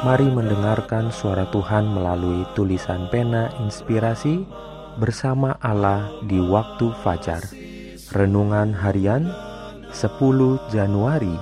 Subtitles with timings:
[0.00, 4.48] Mari mendengarkan suara Tuhan melalui tulisan pena inspirasi
[4.96, 7.44] bersama Allah di waktu fajar.
[8.16, 9.28] Renungan harian
[9.92, 11.36] 10 Januari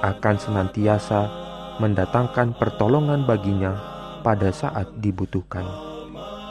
[0.00, 1.28] akan senantiasa
[1.78, 3.76] mendatangkan pertolongan baginya
[4.24, 5.62] pada saat dibutuhkan.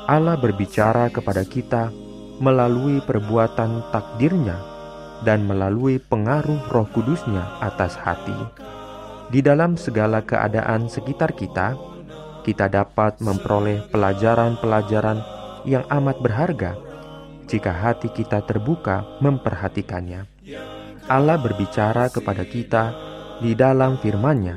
[0.06, 1.90] Allah berbicara kepada kita
[2.38, 4.58] melalui perbuatan takdirnya
[5.24, 8.36] dan melalui pengaruh roh kudusnya atas hati.
[9.32, 11.74] Di dalam segala keadaan sekitar kita,
[12.44, 15.24] kita dapat memperoleh pelajaran-pelajaran
[15.64, 16.76] yang amat berharga
[17.48, 20.26] jika hati kita terbuka memperhatikannya.
[21.08, 22.96] Allah berbicara kepada kita
[23.44, 24.56] di dalam firman-Nya.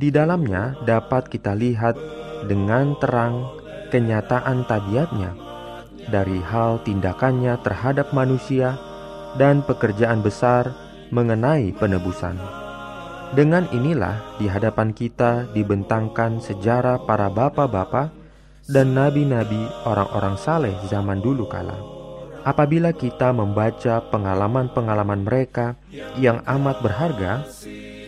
[0.00, 1.96] Di dalamnya dapat kita lihat
[2.48, 3.52] dengan terang
[3.92, 5.36] kenyataan tabiatnya
[6.08, 8.80] dari hal tindakannya terhadap manusia
[9.36, 10.72] dan pekerjaan besar
[11.12, 12.40] mengenai penebusan.
[13.30, 18.10] Dengan inilah di hadapan kita dibentangkan sejarah para bapa-bapa
[18.70, 21.74] dan nabi-nabi orang-orang saleh zaman dulu kala.
[22.46, 25.76] Apabila kita membaca pengalaman-pengalaman mereka
[26.16, 27.44] yang amat berharga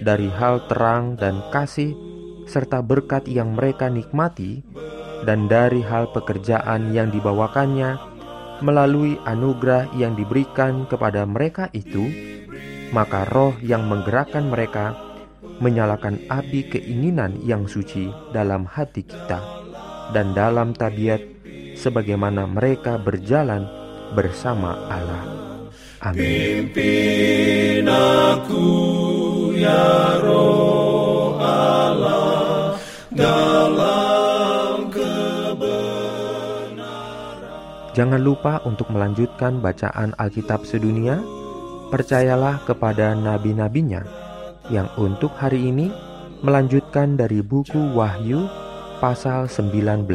[0.00, 1.92] dari hal terang dan kasih
[2.48, 4.64] serta berkat yang mereka nikmati
[5.28, 7.98] dan dari hal pekerjaan yang dibawakannya
[8.64, 12.08] melalui anugerah yang diberikan kepada mereka itu,
[12.94, 14.96] maka roh yang menggerakkan mereka
[15.60, 19.61] menyalakan api keinginan yang suci dalam hati kita
[20.10, 21.22] dan dalam tabiat
[21.78, 23.64] sebagaimana mereka berjalan
[24.12, 25.24] bersama Allah.
[26.02, 26.66] Amin.
[26.74, 28.66] Pimpin aku
[29.54, 32.74] ya roh Allah
[33.14, 36.74] dalam kebenaran.
[37.94, 41.22] Jangan lupa untuk melanjutkan bacaan Alkitab sedunia.
[41.92, 44.00] Percayalah kepada nabi-nabinya
[44.72, 45.92] yang untuk hari ini
[46.40, 48.48] melanjutkan dari buku Wahyu
[49.02, 50.06] pasal 19.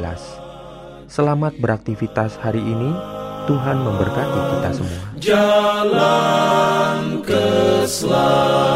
[1.12, 2.95] Selamat beraktivitas hari ini.
[3.44, 5.04] Tuhan memberkati kita semua.
[5.19, 8.67] Jalan keselamatan